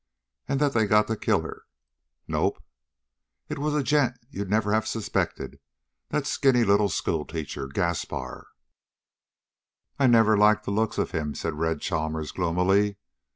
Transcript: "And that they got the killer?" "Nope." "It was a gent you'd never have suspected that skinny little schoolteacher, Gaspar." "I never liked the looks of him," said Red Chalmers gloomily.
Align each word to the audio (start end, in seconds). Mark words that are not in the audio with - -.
"And 0.47 0.59
that 0.59 0.73
they 0.73 0.87
got 0.87 1.05
the 1.05 1.15
killer?" 1.15 1.65
"Nope." 2.27 2.59
"It 3.49 3.59
was 3.59 3.75
a 3.75 3.83
gent 3.83 4.15
you'd 4.31 4.49
never 4.49 4.73
have 4.73 4.87
suspected 4.87 5.59
that 6.09 6.25
skinny 6.25 6.63
little 6.63 6.89
schoolteacher, 6.89 7.67
Gaspar." 7.67 8.47
"I 9.99 10.07
never 10.07 10.35
liked 10.35 10.63
the 10.65 10.71
looks 10.71 10.97
of 10.97 11.11
him," 11.11 11.35
said 11.35 11.53
Red 11.53 11.81
Chalmers 11.81 12.31
gloomily. 12.31 12.97